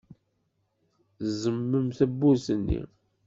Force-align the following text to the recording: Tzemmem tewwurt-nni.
Tzemmem 1.17 1.87
tewwurt-nni. 1.97 2.81